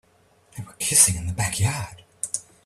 [0.57, 2.03] They were kissing in the backyard.